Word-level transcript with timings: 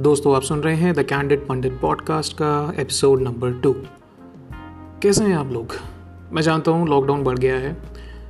दोस्तों, 0.00 0.34
आप 0.36 0.42
सुन 0.42 0.60
रहे 0.60 0.74
हैं 0.74 0.92
द 0.94 1.02
कैंडिड 1.02 1.46
पंडित 1.46 1.72
पॉडकास्ट 1.80 2.32
का 2.32 2.50
एपिसोड 2.78 3.22
नंबर 3.22 3.52
टू 3.52 3.72
कैसे 5.02 5.24
हैं 5.24 5.34
आप 5.36 5.50
लोग? 5.52 5.72
मैं 6.32 6.42
जानता 6.42 6.70
हूँ 6.70 6.86
लॉकडाउन 6.88 7.24
बढ़ 7.24 7.38
गया 7.38 7.56
है। 7.56 7.76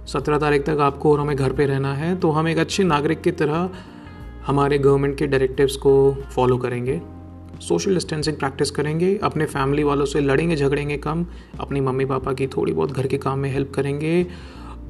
सत्रह 0.06 0.38
तारीख 0.38 0.64
तक 0.66 0.78
आपको 0.80 1.12
और 1.12 1.20
हमें 1.20 1.36
घर 1.36 1.52
पे 1.52 1.66
रहना 1.66 1.92
है 1.94 2.14
तो 2.16 2.30
हम 2.30 2.48
एक 2.48 2.58
अच्छे 2.58 2.84
नागरिक 2.84 3.20
की 3.20 3.30
तरह 3.32 3.68
हमारे 4.46 4.78
गवर्नमेंट 4.78 5.16
के 5.18 5.26
डायरेक्टिव्स 5.26 5.76
को 5.76 5.92
फॉलो 6.34 6.56
करेंगे। 6.58 7.00
सोशल 7.60 7.94
डिस्टेंसिंग 7.94 8.36
प्रैक्टिस 8.36 8.70
करेंगे, 8.70 9.14
अपने 9.22 9.46
फैमिली 9.46 9.82
वालों 9.82 10.06
से 10.06 10.20
लड़ेंगे, 10.20 10.56
झगड़ेंगे 10.56 10.96
कम, 10.96 11.26
अपनी 11.60 11.80
मम्मी 11.80 12.04
पापा 12.04 12.32
की 12.32 12.46
थोड़ी 12.46 12.72
बहुत 12.72 12.92
घर 12.92 13.06
के 13.06 13.18
काम 13.18 13.38
में 13.38 13.50
हेल्प 13.52 13.72
करेंगे 13.74 14.26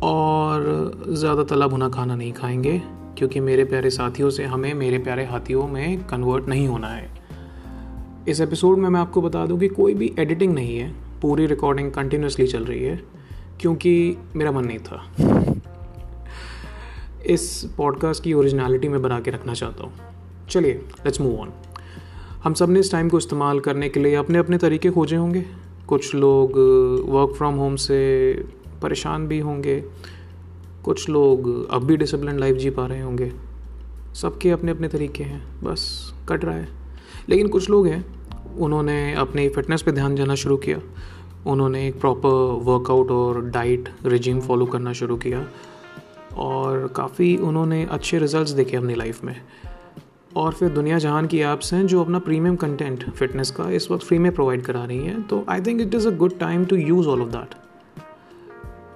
और 0.03 1.05
ज़्यादा 1.09 1.45
तला 1.45 1.67
भुना 1.67 1.89
खाना 1.89 2.17
नहीं 2.17 2.33
खाएँगे। 2.33 2.81
क्योंकि 3.19 3.41
मेरे 3.41 3.65
प्यारे 3.65 3.91
साथियों 3.91 4.31
से 4.31 4.45
हमें 4.45 4.75
मेरे 4.75 4.99
प्यारे 4.99 5.25
हाथियों 5.25 5.67
में 5.69 6.05
कन्वर्ट 6.05 6.49
नहीं 6.49 6.69
होना 6.69 6.89
है। 6.89 7.09
इस 8.29 8.41
एपिसोड 8.41 8.79
में 8.79 8.89
मैं 8.89 9.01
आपको 9.01 9.23
बता 9.23 9.47
दूँ 9.47 9.59
कि 9.59 9.69
कोई 9.69 9.95
भी 9.95 10.15
एडिटिंग 10.19 10.55
नहीं 10.55 10.79
है, 10.79 10.93
पूरी 11.23 11.47
रिकॉर्डिंग 11.47 11.91
कंटिन्यूसली 11.93 12.47
चल 12.47 12.65
रही 12.65 12.85
है, 12.85 13.01
क्योंकि 13.61 14.17
मेरा 14.37 14.53
मन 14.53 14.65
नहीं 14.65 14.79
था। 14.79 15.03
इस 17.27 17.65
पॉडकास्ट 17.77 18.25
की 18.25 18.33
ओरिजिनलिटी 18.33 18.89
में 18.89 19.03
बना 19.03 19.21
के 19.21 19.31
रखना 19.31 19.55
चाहता 19.55 19.85
हूँ। 19.85 19.93
चलिए 20.51 20.73
लेट्स 20.73 21.21
मूव 21.21 21.41
ऑन 21.41 21.53
हम 22.45 22.55
सबने 22.55 22.81
इस 22.81 22.93
टाइम 22.93 23.09
को 23.09 23.19
इस्तेमाल 23.19 23.61
करने 23.61 23.89
के 23.89 24.01
लिए 24.01 24.15
अपने 24.15 24.39
अपने 24.39 24.59
तरीके 24.59 24.91
खोजे 24.91 25.17
होंगे। 25.17 25.45
कुछ 25.87 26.15
लोग 26.15 26.53
वर्क 27.09 27.35
फ्रॉम 27.37 27.55
होम 27.55 27.77
से 27.77 27.99
परेशान 28.83 29.27
भी 29.29 29.39
होंगे। 29.39 29.85
कुछ 30.85 31.09
लोग 31.09 31.71
अब 31.71 31.85
भी 31.85 31.97
डिसिप्लिन 31.97 32.39
लाइफ 32.39 32.57
जी 32.57 32.71
पा 32.71 32.87
रहे 32.87 33.01
होंगे। 33.01 33.33
सबके 34.15 34.51
अपने 34.51 34.71
अपने 34.71 34.89
तरीके 34.89 35.25
हैं, 35.25 35.65
बस 35.65 36.13
कट 36.29 36.45
रहा 36.45 36.55
है। 36.55 36.69
लेकिन 37.29 37.49
कुछ 37.49 37.71
लोग 37.71 37.87
हैं, 37.87 38.05
उन्होंने 38.59 39.15
अपनी 39.15 39.49
फिटनेस 39.49 39.83
पे 39.83 39.93
ध्यान 39.93 40.15
देना 40.15 40.35
शुरू 40.35 40.57
किया। 40.57 40.79
उन्होंने 41.47 41.89
एक 41.89 42.01
प्रॉपर 42.01 42.29
वर्कआउट 42.63 43.11
और 43.11 43.45
डाइट 43.45 43.89
रिजीम 44.07 44.41
फॉलो 44.41 44.67
करना 44.67 44.93
शुरू 44.93 45.17
किया। 45.17 45.49
और 46.37 46.93
काफ़ी 46.97 47.37
उन्होंने 47.37 47.85
अच्छे 47.91 48.19
रिजल्ट्स 48.19 48.51
देखे 48.51 48.77
अपनी 48.77 48.95
लाइफ 48.95 49.25
में। 49.25 49.37
और 50.37 50.53
फिर 50.53 50.69
दुनिया 50.69 50.99
जहान 50.99 51.27
की 51.27 51.39
ऐप्स 51.39 51.75
हैं 51.75 51.87
जो 51.87 52.01
अपना 52.01 52.19
प्रीमियम 52.19 52.57
कंटेंट 52.57 53.11
फिटनेस 53.11 53.51
का 53.51 53.71
इस 53.71 53.91
वक्त 53.91 54.05
फ्री 54.05 54.19
में 54.19 54.33
प्रोवाइड 54.33 54.63
करा 54.63 54.85
रही 54.85 54.99
हैं। 54.99 55.23
तो 55.23 55.45
I 55.49 55.61
think 55.61 55.81
it 55.81 55.95
is 55.95 56.09
a 56.09 56.11
good 56.11 56.39
time 56.39 56.65
to 56.65 56.77
use 56.77 57.09
all 57.09 57.23
of 57.23 57.29
that 57.29 57.60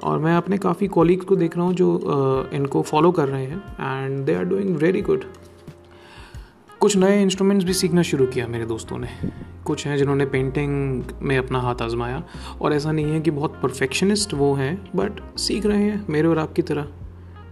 और 0.05 0.19
मैं 0.19 0.37
अपने 0.37 0.59
काफ़ी 0.59 0.87
कॉलीग्स 0.89 1.25
को 1.25 1.37
देख 1.37 1.57
रहा 1.57 1.67
हूँ 1.67 1.75
जो 1.75 2.51
इनको 2.53 2.83
फॉलो 2.83 3.11
कर 3.13 3.29
रहे 3.29 3.45
हैं 3.45 4.05
and 4.05 4.25
they 4.27 4.35
are 4.35 4.45
doing 4.45 4.77
very 4.77 5.03
good 5.03 5.25
कुछ 6.81 6.97
नए 6.97 7.21
इंस्ट्रूमेंट्स 7.23 7.67
भी 7.67 7.73
सीखना 7.73 8.03
शुरू 8.03 8.27
किया 8.27 8.47
मेरे 8.47 8.65
दोस्तों 8.67 8.99
ने। 8.99 9.09
कुछ 9.67 9.87
हैं 9.87 9.97
जिन्होंने 9.97 10.25
पेंटिंग 10.27 11.05
में 11.23 11.37
अपना 11.39 11.61
हाथ 11.61 11.83
आजमाया, 11.83 12.23
और 12.63 12.73
ऐसा 12.73 12.93
नहीं 12.93 13.13
है 13.13 13.21
कि 13.21 13.31
बहुत 13.31 13.59
परफेक्शनिस्ट 13.63 14.35
वो 14.35 14.53
हैं 14.55 14.75
बट 14.97 15.21
सीख 15.39 15.67
रहे 15.67 15.83
हैं 15.83 16.05
मेरे 16.11 16.29
और 16.29 16.39
आपकी 16.39 16.63
तरह। 16.63 16.89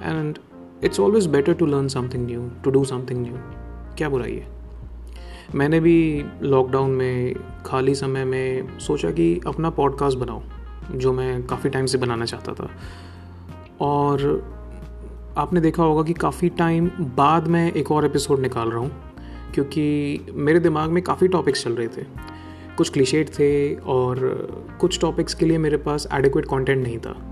And 0.03 0.39
it's 0.85 1.01
always 1.01 1.27
better 1.27 1.55
to 1.55 1.67
learn 1.67 1.89
something 1.89 2.27
new 2.27 2.49
to 2.65 2.71
do 2.71 2.85
something 2.85 3.23
new 3.23 3.35
क्या 3.99 4.09
बुराई 4.09 4.35
है? 4.35 4.47
मैंने 5.55 5.81
भी 5.81 6.25
लॉकडाउन 6.43 6.91
में, 6.91 7.35
खाली 7.67 7.95
समय 7.95 8.25
में 8.25 8.79
सोचा 8.79 9.11
कि 9.11 9.41
अपना 9.47 9.71
पॉडकास्ट 9.71 10.19
बनाऊँ। 10.19 10.43
जो 10.91 11.13
मैं 11.13 11.47
काफ़ी 11.47 11.71
टाइम 11.71 11.87
से 11.87 11.99
बनाना 11.99 12.25
चाहता 12.25 12.53
था। 12.53 12.71
और 13.81 14.45
आपने 15.39 15.61
देखा 15.61 15.83
होगा 15.83 16.03
कि 16.03 16.13
काफ़ी 16.13 16.49
टाइम 16.49 16.91
बाद 17.01 17.49
मैं 17.49 17.73
एक 17.73 17.91
और 17.91 18.05
एपिसोड 18.05 18.41
निकाल 18.41 18.69
रहा 18.69 18.79
हूँ, 18.79 18.91
क्योंकि 19.55 20.19
मेरे 20.33 20.61
दिमाग 20.61 20.91
में 20.91 21.03
काफ़ी 21.03 21.29
टॉपिक्स 21.29 21.65
चल 21.65 21.73
रहे 21.73 21.89
थे। 21.89 22.05
कुछ 22.77 22.91
क्लिशेट 22.91 23.29
थे 23.29 23.75
और 23.75 24.19
कुछ 24.81 25.01
टॉपिक्स 25.01 25.35
के 25.35 25.47
लिए 25.47 25.59
मेरे 25.59 25.77
पास 25.77 26.09
एडिक्वेट 26.13 26.45
कंटेंट 26.45 26.83
नहीं 26.83 26.99
था। 26.99 27.29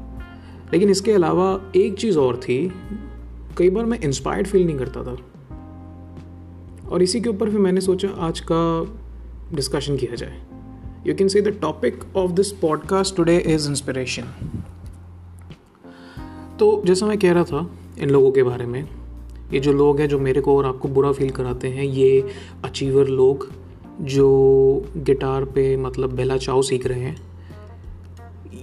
लेकिन 0.72 0.91
इसके 0.91 1.12
अलावा 1.12 1.60
एक 1.76 1.98
चीज़ 1.98 2.19
और 2.19 2.36
थी, 2.36 2.72
कई 3.58 3.70
बार 3.70 3.84
मैं 3.84 4.00
इंस्पायर्ड 4.00 4.47
फील 4.47 4.66
नहीं 4.66 4.78
करता 4.78 5.03
था। 5.03 5.16
और 6.88 7.03
इसी 7.03 7.20
के 7.20 7.28
ऊपर 7.28 7.50
फिर 7.50 7.58
मैंने 7.58 7.80
सोचा 7.80 8.08
आज 8.08 8.41
का 8.53 8.86
डिस्कशन 9.54 9.97
किया 9.97 10.14
जाए। 10.14 10.42
You 11.04 11.14
can 11.14 11.28
say 11.28 11.40
the 11.40 11.52
topic 11.52 12.02
of 12.14 12.32
this 12.36 12.48
podcast 12.52 13.14
today 13.18 13.36
is 13.52 13.66
inspiration. 13.68 14.26
तो 16.58 16.82
जैसा 16.86 17.06
मैं 17.06 17.18
कह 17.18 17.32
रहा 17.32 17.44
था 17.44 17.70
इन 17.98 18.10
लोगों 18.10 18.32
के 18.32 18.42
बारे 18.42 18.66
में, 18.66 18.88
ये 19.52 19.60
जो 19.60 19.72
लोग 19.72 20.00
हैं 20.00 20.08
जो 20.08 20.18
मेरे 20.18 20.40
को 20.40 20.56
और 20.58 20.66
आपको 20.66 20.88
बुरा 20.88 21.12
फील 21.12 21.30
कराते 21.30 21.68
हैं, 21.68 21.84
ये 21.84 22.30
अचीवर 22.64 23.06
लोग 23.06 23.48
जो 24.00 24.28
गिटार 24.96 25.44
पे 25.44 25.76
मतलब 25.76 26.12
बेला 26.12 26.36
चाव 26.36 26.62
सीख 26.62 26.86
रहे 26.86 27.00
हैं, 27.00 27.16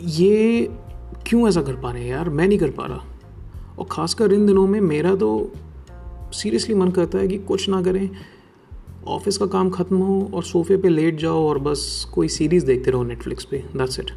ये 0.03 0.69
क्यों 1.27 1.47
ऐसा 1.49 1.61
कर 1.61 1.75
पा 1.75 1.91
रहे 1.91 2.03
हैं 2.03 2.09
यार? 2.09 2.29
मैं 2.29 2.47
नहीं 2.47 2.59
कर 2.59 2.69
पा 2.69 2.85
रहा। 2.85 3.03
और 3.79 3.85
ख़ासकर 3.91 4.33
इन 4.33 4.45
दिनों 4.45 4.67
में 4.67 4.81
मेरा 4.81 5.15
तो 5.15 5.51
सीरियसली 6.33 6.75
मन 6.75 6.91
करता 6.91 7.17
है 7.17 7.27
कि 7.27 7.37
कुछ 7.37 7.69
ना 7.69 7.81
करें। 7.81 8.09
ऑफ़िस 9.07 9.37
का 9.37 9.45
काम 9.45 9.69
ख़त्म 9.69 9.97
हो 9.97 10.29
और 10.33 10.43
सोफे 10.43 10.77
पे 10.77 10.89
लेट 10.89 11.19
जाओ 11.19 11.47
और 11.47 11.59
बस 11.59 11.83
कोई 12.13 12.27
सीरीज़ 12.27 12.65
देखते 12.65 12.91
रहो 12.91 13.03
नेटफ्लिक्स 13.03 13.45
पे 13.45 13.57
दैट्स 13.75 13.99
इट 13.99 14.11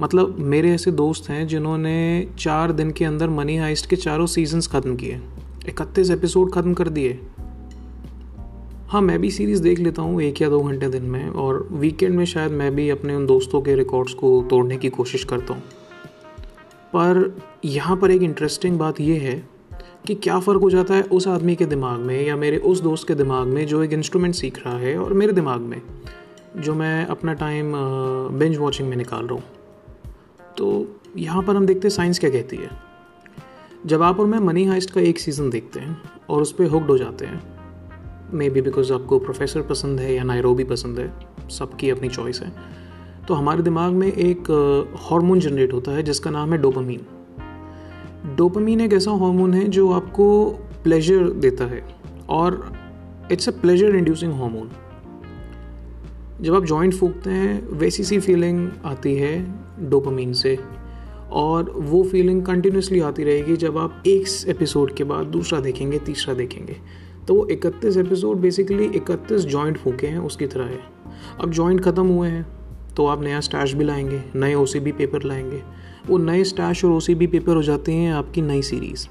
मतलब 0.00 0.36
मेरे 0.40 0.70
ऐसे 0.70 0.90
दोस्त 0.92 1.28
हैं 1.30 1.46
जिन्होंने 1.46 1.96
चार 2.38 2.72
दिन 2.72 2.90
के 2.90 3.04
अंदर 3.04 3.30
मनी 3.30 3.56
हाइस्ट 3.56 3.90
के 3.90 3.96
चारों 3.96 4.26
सीजन्स 4.26 4.68
ख़त्म 4.68 4.96
किए, 4.96 5.20
इकतीस 5.68 6.10
एपिसोड 6.10 6.52
ख़त्म 6.52 6.74
कर 6.74 6.88
दिए। 6.88 7.18
हाँ 8.88 9.00
मैं 9.02 9.18
भी 9.20 9.30
सीरीज़ 9.30 9.62
देख 9.62 9.78
लेता 9.78 10.02
हूँ 10.02 10.20
एक 10.22 10.42
या 10.42 10.48
दो 10.48 10.60
घंटे 10.60 10.88
दिन 10.88 11.02
में 11.02 11.28
और 11.28 11.66
वीकेंड 11.72 12.14
में 12.14 12.24
शायद 12.24 12.52
मैं 12.52 12.74
भी 12.74 12.88
अपने 12.90 13.14
उन 13.14 13.26
दोस्तों 13.26 13.60
के 13.62 13.74
रिकॉर्ड्स 13.74 14.14
को 14.14 14.40
तोड़ने 14.50 14.76
की 14.76 14.88
कोशिश 14.90 15.24
करता 15.24 15.54
हूँ। 15.54 15.62
पर 16.92 17.36
यहाँ 17.64 17.96
पर 17.96 18.10
एक 18.10 18.22
इंटरेस्टिंग 18.22 18.78
बात 18.78 19.00
यह 19.00 19.22
है 19.22 19.42
कि 20.06 20.14
क्या 20.14 20.38
फ़र्क 20.38 20.60
हो 20.60 20.68
जाता 20.70 20.94
है 20.94 21.02
उस 21.02 21.26
आदमी 21.28 21.54
के 21.56 21.66
दिमाग 21.66 22.00
में 22.00 22.26
या 22.26 22.36
मेरे 22.36 22.56
उस 22.56 22.80
दोस्त 22.80 23.06
के 23.08 23.14
दिमाग 23.14 23.46
में 23.46 23.66
जो 23.66 23.82
एक 23.82 23.92
इंस्ट्रूमेंट 23.92 24.34
सीख 24.34 24.58
रहा 24.66 24.76
है 24.78 24.96
और 24.98 25.12
मेरे 25.12 25.32
दिमाग 25.32 25.60
में, 25.60 25.80
जो 26.56 26.74
मैं 26.74 27.06
अपना 27.06 27.32
टाइम 27.32 27.72
बेंच 28.38 28.56
वॉचिंग 28.58 28.88
में 28.88 28.96
निकाल 28.96 29.26
रहा 29.26 29.34
हूँ। 29.34 29.42
तो 30.58 31.00
यहाँ 31.16 31.42
पर 31.42 31.56
हम 31.56 31.66
देखते 31.66 31.88
हैं 31.88 31.94
साइंस 31.94 32.18
क्या 32.18 32.30
कहती 32.30 32.56
है। 32.56 32.70
जब 33.86 34.02
आप 34.02 34.20
और 34.20 34.26
मैं 34.26 34.38
मनी 34.38 34.64
हाइस्ट 34.64 34.90
का 34.90 35.00
एक 35.00 35.18
सीज़न 35.18 35.50
देखते 35.50 35.80
हैं 35.80 35.96
और 36.30 36.42
उस 36.42 36.52
पर 36.52 36.64
हुक्ड 36.64 36.90
हो 36.90 36.98
जाते 36.98 37.26
हैं 37.26 37.42
मे 38.32 38.50
बी 38.50 38.60
बिकॉज़ 38.60 38.92
आपको 38.92 39.18
प्रोफेसर 39.18 39.62
पसंद 39.62 40.00
है 40.00 40.14
या 40.14 40.22
नायरोबी 40.24 40.64
पसंद 40.64 40.98
है, 40.98 41.12
सबकी 41.50 41.90
अपनी 41.90 42.08
चॉइस 42.08 42.40
है 42.40 42.52
तो 43.28 43.34
हमारे 43.34 43.62
दिमाग 43.62 43.92
में 43.92 44.06
एक 44.08 44.50
हार्मोन 45.00 45.40
जनरेट 45.40 45.72
होता 45.72 45.92
है 45.92 46.02
जिसका 46.02 46.30
नाम 46.30 46.52
है 46.52 46.58
डोपामीन 46.58 47.06
डोपामीन 48.36 48.80
एक 48.80 48.92
ऐसा 48.92 49.10
हार्मोन 49.10 49.54
है 49.54 49.68
जो 49.68 49.90
आपको 49.90 50.48
प्लेजर 50.84 51.28
देता 51.30 51.64
है 51.64 51.82
और 52.28 52.72
it's 53.32 53.48
a 53.48 53.52
pleasure 53.52 53.96
inducing 53.96 54.32
hormone 54.32 54.70
जब 56.40 56.54
आप 56.54 56.64
जॉइंट 56.64 56.94
फूकते 56.94 57.30
हैं, 57.30 57.68
वैसी 57.68 58.04
सी 58.04 58.18
फीलिंग 58.20 58.68
आती 58.84 59.14
है 59.16 59.34
डोपामीन 59.80 60.32
से 60.32 60.58
और 61.32 61.70
वो 61.70 62.02
फीलिंग 62.04 62.42
कंटिन्यूसली 62.42 63.00
आती 63.00 63.24
रहेगी 63.24 63.56
जब 63.56 63.78
आप 63.78 64.02
एक 64.06 64.26
एपिसोड 64.48 64.94
के 64.94 65.04
बाद 65.04 65.26
दूसरा 65.26 65.60
देखेंगे, 65.60 65.98
तीसरा 65.98 66.34
देखेंगे। 66.34 66.76
तो 67.28 67.34
वो 67.34 67.46
इकतीस 67.46 67.96
एपिसोड 67.96 68.36
बेसिकली 68.36 68.84
इकतीस 68.84 69.40
जॉइंट 69.40 69.78
फूके 69.78 70.06
हैं, 70.06 70.18
उसकी 70.18 70.46
तरह 70.46 70.64
है। 70.64 70.80
अब 71.40 71.50
जॉइंट 71.50 71.80
ख़त्म 71.80 72.06
हुए 72.06 72.28
हैं 72.28 72.46
तो 72.96 73.06
आप 73.06 73.22
नया 73.22 73.40
स्टैश 73.40 73.72
भी 73.72 73.84
लाएँगे, 73.84 74.22
नए 74.36 74.54
ओ 74.54 74.64
पेपर 74.76 75.22
लाएँगे। 75.22 75.62
वो 76.06 76.18
नए 76.18 76.44
स्टैश 76.44 76.84
और 76.84 76.90
ओ 76.90 77.00
पेपर 77.10 77.56
हो 77.56 77.62
जाते 77.62 77.92
हैं 77.92 78.12
आपकी 78.12 78.42
नई 78.42 78.62
सीरीज़ 78.62 79.06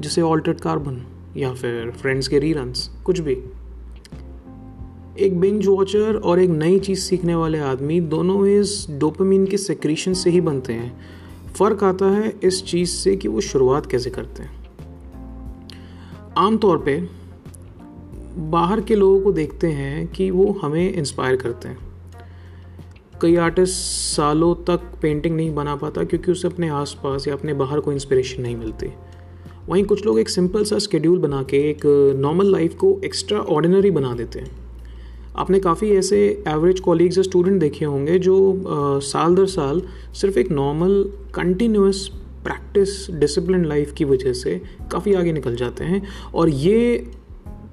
जैसे 0.00 0.22
ऑल्टर्ड 0.22 0.60
कार्बन 0.60 1.06
या 1.36 1.54
फिर 1.54 1.90
फ्रेंड्स 1.90 2.28
के 2.28 2.38
रीरन्स 2.38 2.90
कुछ 3.04 3.20
भी। 3.20 3.38
एक 5.18 5.40
बिंज 5.40 5.66
वॉचर 5.66 6.16
और 6.16 6.40
एक 6.40 6.50
नई 6.50 6.78
चीज़ 6.78 7.00
सीखने 7.00 7.34
वाले 7.34 7.58
आदमी 7.58 8.00
दोनों 8.00 8.46
इस 8.46 8.86
डोपामीन 8.90 9.46
के 9.46 9.56
सेक्रीशन 9.56 10.12
से 10.12 10.30
ही 10.30 10.40
बनते 10.40 10.72
हैं। 10.72 11.00
फ़र्क 11.58 11.84
आता 11.84 12.06
है 12.06 12.34
इस 12.44 12.64
चीज़ 12.64 12.90
से 12.90 13.16
कि 13.16 13.28
वो 13.28 13.40
शुरुआत 13.40 13.86
कैसे 13.86 14.10
करते 14.10 14.42
हैं। 14.42 14.64
आमतौर 16.38 16.78
पे 16.78 17.08
बाहर 18.38 18.80
के 18.80 18.94
लोगों 18.94 19.20
को 19.20 19.32
देखते 19.32 19.66
हैं 19.66 20.08
कि 20.08 20.30
वो 20.30 20.58
हमें 20.62 20.92
इंस्पायर 20.92 21.36
करते 21.36 21.68
हैं। 21.68 21.91
कई 23.22 23.36
आर्टिस्ट 23.36 23.74
सालों 24.16 24.54
तक 24.54 24.80
पेंटिंग 25.02 25.36
नहीं 25.36 25.54
बना 25.54 25.76
पाता 25.76 26.04
क्योंकि 26.04 26.32
उसे 26.32 26.48
अपने 26.48 26.68
आसपास 26.68 27.28
या 27.28 27.34
अपने 27.34 27.54
बाहर 27.54 27.80
को 27.80 27.92
इंस्पिरेशन 27.92 28.42
नहीं 28.42 28.56
मिलती। 28.56 28.86
वहीं 29.68 29.84
कुछ 29.84 30.06
लोग 30.06 30.18
एक 30.18 30.28
सिंपल 30.28 30.64
सा 30.64 30.78
स्केड्यूल 30.78 31.18
बना 31.18 31.42
के 31.42 31.56
एक 31.70 31.80
नॉर्मल 32.18 32.50
लाइफ 32.52 32.74
को 32.74 33.00
एक्स्ट्रा 33.04 33.38
ऑर्डिनरी 33.38 33.90
बना 33.90 34.14
देते 34.14 34.38
हैं। 34.38 34.50
आपने 35.36 35.60
काफ़ी 35.60 35.90
ऐसे 35.90 36.44
एवरेज 36.48 36.80
कॉलीग्स 36.80 37.16
या 37.16 37.22
स्टूडेंट 37.22 37.60
देखे 37.60 37.84
होंगे 37.84 38.18
जो 38.18 38.36
आ, 38.52 38.98
साल 38.98 39.34
दर 39.34 39.46
साल 39.46 39.82
सिर्फ़ 40.14 40.38
एक 40.38 40.50
normal 40.50 41.02
continuous 41.34 42.08
practice 42.44 43.10
discipline 43.10 43.64
life 43.64 43.92
की 43.92 44.04
वजह 44.04 44.32
से 44.32 44.60
काफ़ी 44.92 45.14
आगे 45.14 45.32
निकल 45.32 45.56
जाते 45.56 45.84
हैं। 45.84 46.02
और 46.34 46.48
ये 46.48 47.10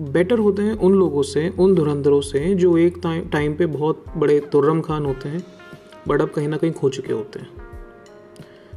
बेटर 0.02 0.40
होते 0.40 0.62
हैं 0.62 0.74
उन 0.74 0.94
लोगों 0.94 1.24
से, 1.24 1.50
उन 1.50 1.76
धुरंधरों 1.76 2.22
से 2.22 2.56
जो 2.56 2.78
एक 2.78 2.98
टाइम 3.32 3.54
पे 3.54 3.66
बहुत 3.66 4.04
बड़े 4.18 4.40
तुर्रम 4.40 4.82
खान 4.82 5.06
होते 5.06 5.30
हैं 5.30 5.44
बट 6.08 6.22
अब 6.22 6.30
कहीं 6.30 6.48
ना 6.48 6.58
कहीं 6.58 6.72
खो 6.72 6.90
चुके 6.90 7.14
होते 7.14 7.40
हैं। 7.40 7.50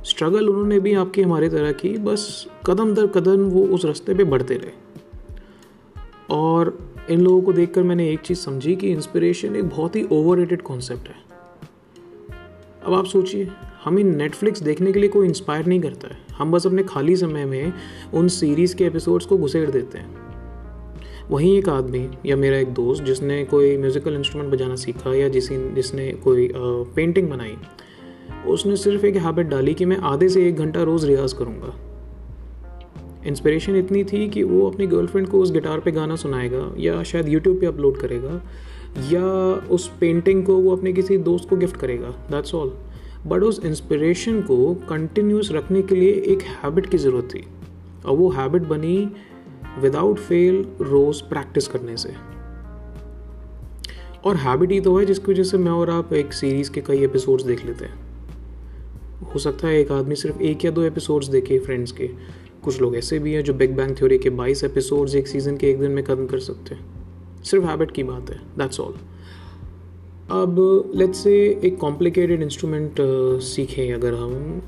स्ट्रगल 0.04 0.48
उन्होंने 0.48 0.80
भी 0.80 0.94
आपकी, 0.94 1.22
हमारी 1.22 1.48
तरह 1.48 1.72
की, 1.72 1.98
बस 1.98 2.46
कदम 2.66 2.94
दर 2.94 3.06
कदम 3.06 3.40
वो 3.40 3.64
उस 3.64 3.84
रास्ते 3.84 4.14
पे 4.14 4.24
बढ़ते 4.24 4.54
रहे। 4.54 4.70
और 6.30 6.94
इन 7.10 7.20
लोगों 7.20 7.42
को 7.42 7.52
देखकर 7.52 7.82
मैंने 7.82 8.10
एक 8.10 8.20
चीज़ 8.20 8.38
समझी 8.38 8.76
कि 8.76 8.88
इंस्पिरेशन 8.88 9.56
एक 9.56 9.68
बहुत 9.68 9.96
ही 9.96 10.08
ओवर 10.12 10.56
कॉन्सेप्ट 10.56 11.08
है। 11.08 11.14
अब 12.86 12.94
आप 12.94 13.04
सोचिए, 13.04 13.48
हमें 13.84 14.04
नेटफ्लिक्स 14.04 14.62
देखने 14.62 14.92
के 14.92 14.98
लिए 15.00 15.08
कोई 15.08 15.26
इंस्पायर 15.26 15.66
नहीं 15.66 15.80
करता 15.80 16.08
है। 16.08 16.18
हम 16.32 16.52
बस 16.52 16.66
अपने 16.66 16.82
खाली 16.82 17.16
समय 17.16 17.44
में 17.44 17.72
उन 18.14 18.28
सीरीज़ 18.28 18.76
के 18.76 18.84
एपिसोड्स 18.84 19.26
को 19.26 19.38
घुसेड़ 19.38 19.70
देते 19.70 19.98
हैं। 19.98 20.21
वहीं 21.30 21.56
एक 21.58 21.68
आदमी 21.68 22.08
या 22.26 22.36
मेरा 22.36 22.56
एक 22.56 22.72
दोस्त 22.74 23.04
जिसने 23.04 23.44
कोई 23.44 23.76
म्यूज़िकल 23.76 24.14
इंस्ट्रूमेंट 24.14 24.52
बजाना 24.52 24.74
सीखा 24.76 25.14
या 25.14 25.28
जिस, 25.28 25.48
जिसने 25.52 26.10
कोई 26.24 26.48
पेंटिंग 26.96 27.30
बनाई, 27.30 27.56
उसने 28.46 28.76
सिर्फ़ 28.76 29.06
एक 29.06 29.16
हैबिट 29.16 29.46
डाली 29.46 29.74
कि 29.74 29.84
मैं 29.84 29.96
आधे 30.04 30.28
से 30.28 30.46
एक 30.48 30.56
घंटा 30.56 30.82
रोज़ 30.82 31.06
रियाज़ 31.06 31.34
करूँगा। 31.34 31.74
इंस्पिरेशन 33.26 33.76
इतनी 33.76 34.04
थी 34.04 34.28
कि 34.28 34.42
वो 34.42 34.68
अपनी 34.70 34.86
गर्लफ्रेंड 34.86 35.28
को 35.28 35.40
उस 35.40 35.52
गिटार 35.52 35.80
पे 35.80 35.90
गाना 35.90 36.16
सुनाएगा 36.16 36.70
या 36.78 37.02
शायद 37.02 37.28
यूट्यूब 37.28 37.60
पे 37.60 37.66
अपलोड 37.66 37.96
करेगा 37.96 38.40
या 39.10 39.24
उस 39.70 39.90
पेंटिंग 40.00 40.44
को 40.44 40.56
वो 40.56 40.76
अपने 40.76 40.92
किसी 40.92 41.18
दोस्त 41.18 41.48
को 41.48 41.56
गिफ्ट 41.56 41.76
करेगा 41.76 42.08
दैट्स 42.30 42.54
ऑल 42.54 42.72
बट 43.26 43.42
उस 43.42 43.64
इंस्पिरेशन 43.64 44.40
को 44.42 44.74
कंटिन्यूस 44.88 45.52
रखने 45.52 45.82
के 45.82 45.94
लिए 45.94 46.12
एक 46.32 46.42
हैबिट 46.42 46.86
की 46.86 46.98
ज़रूरत 46.98 47.28
थी। 47.34 47.44
और 48.06 48.16
वो 48.16 48.28
हैबिट 48.30 48.62
बनी 48.62 48.96
विदाउट 49.80 50.18
फेल 50.18 50.64
रोज़ 50.80 51.22
प्रैक्टिस 51.22 51.68
करने 51.68 51.96
से। 51.96 52.14
और 54.24 54.36
हैबिट 54.36 54.72
ही 54.72 54.80
तो 54.80 54.98
है 54.98 55.06
जिसकी 55.06 55.32
वजह 55.32 55.42
से 55.42 55.58
मैं 55.58 55.72
और 55.72 55.90
आप 55.90 56.12
एक 56.12 56.32
सीरीज़ 56.32 56.70
के 56.70 56.80
कई 56.80 57.04
एपिसोड्स 57.04 57.44
देख 57.44 57.64
लेते 57.66 57.84
हैं। 57.84 58.00
हो 59.24 59.38
सकता 59.38 59.68
है 59.68 59.80
एक 59.80 59.92
आदमी 59.92 60.16
सिर्फ़ 60.16 60.40
एक 60.42 60.64
या 60.64 60.70
दो 60.70 60.82
एपिसोड्स 60.82 61.28
देखे 61.28 61.58
फ्रेंड्स 61.58 61.92
के। 61.92 62.10
कुछ 62.64 62.80
लोग 62.80 62.96
ऐसे 62.96 63.18
भी 63.18 63.32
हैं 63.32 63.42
जो 63.44 63.54
बिग 63.54 63.76
बैंग 63.76 63.96
थ्योरी 63.96 64.18
के 64.18 64.30
22 64.30 64.64
एपिसोड्स 64.64 65.14
एक 65.14 65.28
सीज़न 65.28 65.56
के 65.56 65.70
एक 65.70 65.80
दिन 65.80 65.90
में 65.90 66.04
खत्म 66.04 66.26
कर 66.26 66.38
सकते 66.38 66.74
हैं। 66.74 67.42
सिर्फ़ 67.42 67.64
हैबिट 67.64 67.90
की 67.90 68.02
बात 68.02 68.30
है 68.30 68.40
दैट्स 68.58 68.80
ऑल 68.80 68.94
अब 70.30 70.92
लेट्स 70.94 71.18
से 71.18 71.60
एक 71.64 71.76
कॉम्प्लिकेटेड 71.78 72.42
इंस्ट्रूमेंट 72.42 72.96
सीखें 73.42 73.92
अगर 73.94 74.14
हम। 74.14 74.62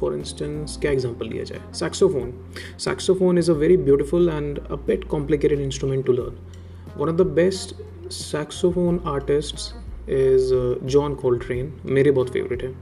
फॉर 0.00 0.14
इंस्टेंस 0.14 0.78
क्या 0.80 0.92
एग्ज़ाम्पल 0.92 1.28
लिया 1.28 1.44
जाए? 1.44 1.60
Saxophone 1.74 2.32
saxophone 2.78 3.38
is 3.38 3.50
a 3.50 3.54
very 3.56 3.76
beautiful 3.78 4.28
and 4.28 4.58
a 4.60 4.76
bit 4.86 5.04
complicated 5.08 5.60
instrument 5.60 6.06
to 6.06 6.12
learn 6.12 6.98
one 6.98 7.08
of 7.08 7.16
the 7.16 7.26
best 7.34 7.74
saxophone 8.12 9.00
artist 9.06 10.10
is 10.10 10.54
John 10.86 11.14
Coltrane 11.14 11.72
मेरे 11.84 12.10
बहुत 12.10 12.30
फेवरेट 12.30 12.62
हैं। 12.62 12.74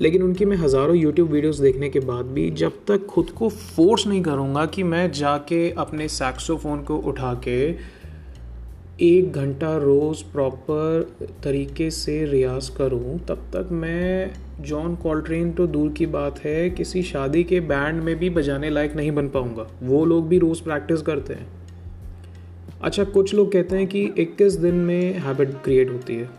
लेकिन 0.00 0.22
उनकी 0.22 0.44
मैं 0.44 0.56
हज़ारों 0.56 0.96
यूट्यूब 0.96 1.30
वीडियोस 1.30 1.58
देखने 1.58 1.88
के 1.88 2.00
बाद 2.00 2.26
भी 2.32 2.50
जब 2.58 2.72
तक 2.88 3.06
खुद 3.06 3.30
को 3.30 3.48
फोर्स 3.48 4.06
नहीं 4.06 4.22
करूँगा 4.22 4.64
कि 4.66 4.82
मैं 4.82 5.10
जाके 5.12 5.58
अपने 5.78 6.08
सैक्सोफोन 6.08 6.82
को 6.82 6.96
उठा 7.12 7.32
के 7.46 7.58
एक 9.02 9.32
घंटा 9.32 9.76
रोज़ 9.76 10.32
प्रॉपर 10.32 11.16
तरीके 11.44 11.90
से 11.90 12.24
रियाज 12.24 12.68
करूँ, 12.68 13.18
तब 13.18 13.36
तक 13.36 13.68
मैं 13.72 14.30
जॉन 14.60 14.96
कॉल्ट्रेन 14.96 15.52
तो 15.52 15.66
दूर 15.66 15.92
की 15.92 16.06
बात 16.06 16.38
है, 16.38 16.70
किसी 16.70 17.02
शादी 17.02 17.44
के 17.44 17.60
बैंड 17.60 18.02
में 18.02 18.16
भी 18.16 18.30
बजाने 18.30 18.70
लायक 18.70 18.96
नहीं 18.96 19.12
बन 19.12 19.28
पाऊँगा। 19.28 19.66
वो 19.82 20.04
लोग 20.04 20.28
भी 20.28 20.38
रोज़ 20.38 20.62
प्रैक्टिस 20.62 21.02
करते 21.02 21.34
हैं। 21.34 21.46
अच्छा 22.82 23.04
कुछ 23.04 23.34
लोग 23.34 23.52
कहते 23.52 23.76
हैं 23.76 23.86
कि 23.86 24.12
21 24.18 24.52
दिन 24.52 24.74
में 24.74 25.18
हैबिट 25.18 25.50
क्रिएट 25.64 25.90
होती 25.90 26.14
है। 26.14 26.30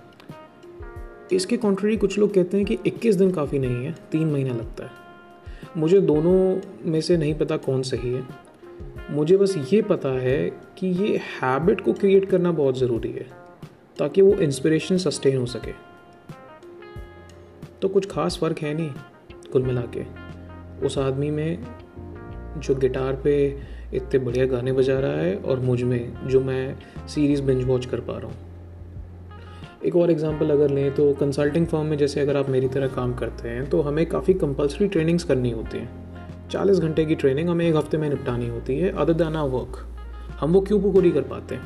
इसके 1.32 1.58
कॉन्ट्री 1.58 1.98
कुछ 1.98 2.20
लोग 2.20 2.34
कहते 2.34 2.58
हैं 2.58 2.66
कि 2.66 2.78
21 2.88 3.16
दिन 3.16 3.32
काफ़ी 3.32 3.60
नहीं 3.60 3.86
है, 3.86 3.96
तीन 4.12 4.28
महीना 4.28 4.54
लगता 4.54 4.84
है। 4.84 4.92
मुझे 5.78 6.02
दोनों 6.02 6.62
में 6.92 7.02
से 7.02 7.18
नहीं 7.18 7.36
पता 7.36 7.58
कौन 7.58 7.82
सही 7.82 8.14
है। 8.14 8.49
मुझे 9.10 9.38
बस 9.38 9.54
ये 9.74 9.82
पता 9.82 10.10
है 10.10 10.38
कि 10.78 10.88
ये 10.88 11.18
हैबिट 11.18 11.82
को 11.82 11.94
क्रिएट 11.94 12.30
करना 12.30 12.52
बहुत 12.52 12.78
ज़रूरी 12.78 13.12
है, 13.12 13.26
ताकि 14.00 14.22
वो 14.22 14.34
इंस्पिरेशन 14.34 14.98
सस्टेन 14.98 15.38
हो 15.38 15.46
सके। 15.46 15.72
तो 17.82 17.88
कुछ 17.88 18.10
खास 18.12 18.38
फ़र्क 18.38 18.60
है 18.60 18.74
नहीं, 18.74 18.90
कुल 19.52 19.64
मिला 19.64 19.82
के। 19.96 20.04
उस 20.86 20.98
आदमी 20.98 21.30
में 21.32 21.64
जो 22.58 22.76
गिटार 22.76 23.16
पे 23.16 23.36
इतने 23.94 24.20
बढ़िया 24.20 24.46
गाने 24.46 24.72
बजा 24.72 25.00
रहा 25.00 25.12
है 25.12 25.36
और 25.36 25.60
मुझमें 25.60 26.28
जो 26.28 26.42
मैं 26.42 26.76
सीरीज़ 27.08 27.42
बिंज 27.42 27.64
वॉच 27.64 27.86
कर 27.86 28.00
पा 28.00 28.18
रहा 28.18 28.28
हूँ। 28.28 28.38
एक 29.86 29.96
और 29.96 30.12
एग्जांपल 30.12 30.50
अगर 30.50 30.70
लें 30.70 30.94
तो 30.96 31.14
कंसल्टिंग 31.14 31.68
फर्म 31.68 31.86
में 31.86 31.98
जैसे 31.98 32.20
अगर 32.22 32.38
आप 32.38 32.50
मेरी 32.50 32.68
तरह 32.68 32.88
काम 32.88 33.14
करते 33.14 33.50
हैं 33.50 33.70
तो 33.70 33.82
हमें 33.82 34.06
काफ़ी 34.06 34.34
कंपलसरी 34.34 34.88
ट्रेनिंग्स 34.88 35.24
करनी 35.24 35.52
होती 35.52 35.78
हैं। 35.78 36.09
चालीस 36.52 36.80
घंटे 36.80 37.06
की 37.06 37.16
ट्रेनिंग 37.16 37.50
हमें 37.50 37.70
एक 37.70 37.76
हफ़्ते 37.76 37.98
में 37.98 38.10
निपटानी 38.10 38.48
होती 38.48 38.80
है 38.80 38.90
अदर 38.90 39.14
दैन 39.14 39.36
आ 39.36 39.44
वर्क 39.44 39.88
हम 40.40 40.52
वो 40.52 40.62
क्यों 40.62 40.82
पूरी 40.82 41.12
कर 41.12 41.22
पाते 41.22 41.56
हैं? 41.56 41.62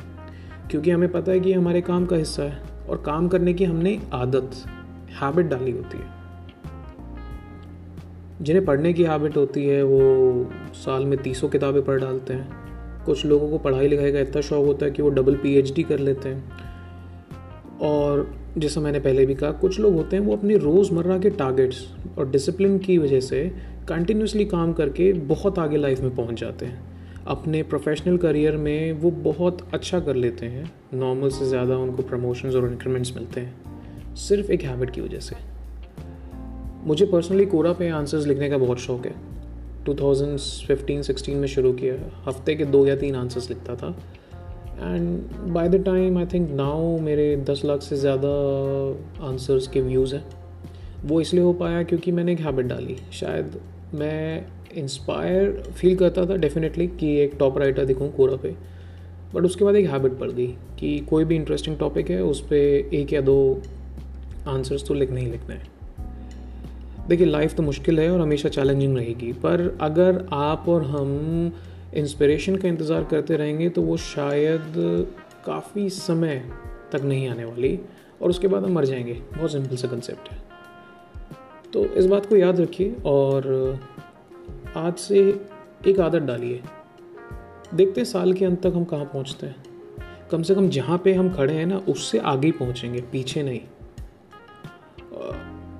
क्योंकि 0.70 0.90
हमें 0.90 1.12
पता 1.12 1.32
है 1.32 1.40
कि 1.40 1.52
हमारे 1.52 1.80
काम 1.80 2.06
का 2.06 2.16
हिस्सा 2.16 2.42
है 2.42 2.62
और 2.88 3.02
काम 3.06 3.28
करने 3.28 3.54
की 3.54 3.64
हमने 3.64 4.02
आदत 4.12 4.50
हैबिट 5.22 5.46
डाली 5.46 5.70
होती 5.70 5.98
है। 5.98 6.04
जिन्हें 8.42 8.66
पढ़ने 8.66 8.92
की 8.92 9.04
हैबिट 9.04 9.36
होती 9.36 9.66
है, 9.66 9.82
वो 9.82 10.50
साल 10.74 11.04
में 11.04 11.18
तीसों 11.18 11.48
किताबें 11.48 11.84
पढ़ 11.84 12.00
डालते 12.00 12.34
हैं। 12.34 12.64
कुछ 13.04 13.26
लोगों 13.26 13.50
को 13.50 13.58
पढ़ाई 13.58 13.88
लिखाई 13.88 14.12
का 14.12 14.20
इतना 14.20 14.40
शौक 14.40 14.66
होता 14.66 14.86
है 14.86 14.92
कि 14.92 15.02
वो 15.02 15.10
डबल 15.10 15.36
पीएचडी 15.36 15.82
कर 15.82 15.98
लेते 15.98 16.28
हैं। 16.28 16.44
और 17.80 18.36
जैसा 18.58 18.80
मैंने 18.80 19.00
पहले 19.00 19.26
भी 19.26 19.34
कहा, 19.34 19.50
कुछ 19.50 19.80
लोग 19.80 19.94
होते 19.94 20.16
हैं 20.16 20.22
वो 20.24 20.36
अपनी 20.36 20.56
रोज़मर्रा 20.56 21.18
के 21.18 21.30
टारगेट्स 21.30 21.86
और 22.18 22.30
डिसिप्लिन 22.30 22.78
की 22.78 22.98
वजह 22.98 23.20
से 23.20 23.52
कंटिन्यूसली 23.88 24.44
काम 24.44 24.72
करके 24.72 25.12
बहुत 25.12 25.58
आगे 25.58 25.76
लाइफ 25.76 26.00
में 26.00 26.14
पहुँच 26.16 26.40
जाते 26.40 26.66
हैं। 26.66 26.94
अपने 27.26 27.62
प्रोफेशनल 27.62 28.16
करियर 28.16 28.56
में 28.56 28.92
वो 28.92 29.10
बहुत 29.10 29.68
अच्छा 29.74 30.00
कर 30.00 30.14
लेते 30.14 30.46
हैं। 30.46 30.72
नॉर्मल 30.94 31.28
से 31.28 31.46
ज़्यादा 31.46 31.76
उनको 31.76 32.02
प्रमोशंस 32.02 32.54
और 32.54 32.70
इंक्रीमेंट्स 32.70 33.16
मिलते 33.16 33.40
हैं। 33.40 34.14
सिर्फ़ 34.14 34.50
एक 34.52 34.62
हैबिट 34.62 34.90
की 34.90 35.00
वजह 35.00 35.18
से। 35.18 35.36
मुझे 36.86 37.06
पर्सनली 37.06 37.46
कोरा 37.46 37.72
पे 37.72 37.88
आंसर्स 37.88 38.26
लिखने 38.26 38.50
का 38.50 38.58
बहुत 38.58 38.78
शौक 38.78 39.06
है। 39.06 39.14
2015-16 39.84 41.36
में 41.36 41.48
शुरू 41.48 41.72
किया। 41.72 41.94
हफ़्ते 42.26 42.54
के 42.54 42.64
दो 42.64 42.86
या 42.86 42.96
तीन 42.96 43.14
आंसर्स 43.14 43.48
लिखता 43.48 43.74
था। 43.74 43.96
And 44.74 45.52
by 45.54 45.68
the 45.68 45.82
time 45.84 46.18
I 46.18 46.26
think 46.26 46.50
now 46.50 46.98
मेरे 47.00 47.36
दस 47.50 47.62
लाख 47.64 47.82
से 47.82 47.96
ज़्यादा 47.96 48.28
आंसर्स 49.26 49.68
के 49.68 49.80
व्यूज़ 49.80 50.14
हैं। 50.14 50.24
वो 51.04 51.20
इसलिए 51.20 51.42
हो 51.42 51.52
पाया 51.52 51.82
क्योंकि 51.82 52.12
मैंने 52.12 52.32
एक 52.32 52.40
हैबिट 52.40 52.66
डाली। 52.66 52.96
शायद 53.12 53.58
मैं 53.94 54.46
इंस्पायर 54.76 55.50
फील 55.72 55.96
करता 55.96 56.24
था 56.26 56.36
डेफिनेटली 56.36 56.86
कि 56.86 57.16
एक 57.18 57.34
टॉप 57.38 57.58
राइटर 57.58 57.84
दिखूँ 57.84 58.10
कोरा 58.12 58.36
पे। 58.36 58.54
बट 59.34 59.44
उसके 59.44 59.64
बाद 59.64 59.76
एक 59.76 59.88
हैबिट 59.90 60.12
पड़ 60.12 60.30
गई 60.30 60.46
कि 60.78 60.98
कोई 61.10 61.24
भी 61.24 61.36
इंटरेस्टिंग 61.36 61.76
टॉपिक 61.78 62.10
है, 62.10 62.22
उस 62.22 62.40
पर 62.40 62.54
एक 62.94 63.12
या 63.12 63.20
दो 63.20 63.62
आंसर्स 64.48 64.86
तो 64.86 64.94
लिखने 64.94 65.20
ही 65.20 65.30
लिखना 65.30 65.54
है। 65.54 65.72
देखिए 67.08 67.26
लाइफ 67.26 67.54
तो 67.54 67.62
मुश्किल 67.62 68.00
है 68.00 68.10
और 68.10 68.20
हमेशा 68.20 68.48
चैलेंजिंग 68.48 68.96
रहेगी। 68.96 69.32
पर 69.32 69.76
अगर 69.80 70.24
आप 70.32 70.68
और 70.68 70.82
हम 70.84 71.52
इंस्पिरेशन 71.94 72.56
का 72.56 72.68
इंतज़ार 72.68 73.04
करते 73.04 73.36
रहेंगे 73.36 73.68
तो 73.68 73.82
वो 73.82 73.96
शायद 73.96 74.72
काफ़ी 75.46 75.88
समय 75.90 76.42
तक 76.92 77.02
नहीं 77.02 77.28
आने 77.28 77.44
वाली 77.44 77.78
और 78.22 78.30
उसके 78.30 78.48
बाद 78.48 78.64
हम 78.64 78.72
मर 78.72 78.84
जाएँगे। 78.84 79.12
बहुत 79.12 79.52
सिंपल 79.52 79.76
सा 79.76 79.88
कंसेप्ट 79.88 80.30
है। 80.30 80.38
तो 81.72 81.84
इस 81.84 82.06
बात 82.06 82.26
को 82.26 82.36
याद 82.36 82.60
रखिए 82.60 82.96
और 83.06 83.80
आज 84.76 84.94
से 84.94 85.20
एक 85.88 86.00
आदत 86.00 86.22
डालिए। 86.22 86.62
देखते 87.74 88.00
हैं 88.00 88.04
साल 88.04 88.32
के 88.32 88.44
अंत 88.44 88.62
तक 88.62 88.72
हम 88.74 88.84
कहाँ 88.84 89.04
पहुँचते 89.04 89.46
हैं। 89.46 89.56
कम 90.30 90.42
से 90.42 90.54
कम 90.54 90.68
जहाँ 90.68 90.98
पे 90.98 91.14
हम 91.14 91.30
खड़े 91.30 91.54
हैं 91.54 91.66
ना, 91.66 91.76
उससे 91.78 92.18
आगे 92.18 92.50
पहुँचेंगे, 92.50 93.00
पीछे 93.12 93.42
नहीं। 93.42 93.60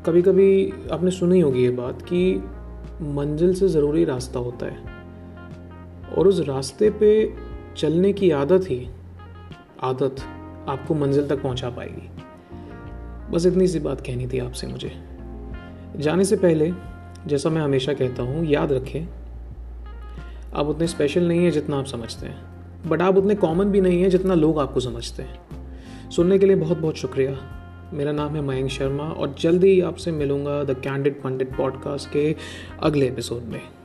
कभी 0.06 0.22
कभी 0.22 0.72
आपने 0.92 1.10
सुनी 1.10 1.40
होगी 1.40 1.62
ये 1.62 1.70
बात 1.70 2.02
कि 2.02 2.42
मंजिल 3.02 3.54
से 3.54 3.68
ज़रूरी 3.68 4.04
रास्ता 4.04 4.38
होता 4.38 4.66
है। 4.66 4.93
और 6.18 6.28
उस 6.28 6.40
रास्ते 6.40 6.90
पे 6.90 7.34
चलने 7.76 8.12
की 8.12 8.30
आदत 8.30 8.64
ही 8.70 8.88
आदत 9.82 10.16
आपको 10.68 10.94
मंजिल 10.94 11.28
तक 11.28 11.42
पहुँचा 11.42 11.70
पाएगी। 11.70 12.08
बस 13.30 13.46
इतनी 13.46 13.68
सी 13.68 13.78
बात 13.78 14.00
कहनी 14.00 14.26
थी 14.26 14.38
आपसे 14.38 14.66
मुझे। 14.66 14.92
जाने 15.96 16.24
से 16.24 16.36
पहले, 16.36 16.72
जैसा 17.26 17.50
मैं 17.50 17.62
हमेशा 17.62 17.92
कहता 17.92 18.22
हूँ, 18.22 18.46
याद 18.46 18.72
रखें, 18.72 19.08
आप 20.54 20.66
उतने 20.66 20.86
स्पेशल 20.86 21.28
नहीं 21.28 21.44
हैं 21.44 21.50
जितना 21.50 21.78
आप 21.78 21.84
समझते 21.84 22.26
हैं। 22.26 22.54
बट 22.88 23.02
आप 23.02 23.16
उतने 23.16 23.34
कॉमन 23.34 23.64
भी 23.64 23.80
नहीं 23.80 24.02
हैं 24.02 24.10
जितना 24.10 24.34
लोग 24.34 24.58
आपको 24.58 24.80
समझते 24.80 25.22
हैं। 25.22 25.40
सुनने 26.10 26.38
के 26.38 26.46
लिए 26.46 26.56
बहुत 26.56 26.78
बहुत 26.78 26.96
शुक्रिया। 26.96 27.60
मेरा 27.92 28.12
नाम 28.12 28.36
है 28.36 28.42
मयंक 28.42 28.70
शर्मा 28.70 29.04
और 29.04 29.34
जल्दी 29.40 29.68
ही 29.68 29.80
आपसे 29.80 30.12
मिलूँगा 30.12 30.64
द 30.64 30.70
कैंडिड 30.70 31.22
पंडित 31.22 31.56
पॉडकास्ट 31.56 32.10
के 32.10 32.36
अगले 32.82 33.06
एपिसोड 33.06 33.42
में। 33.42 33.83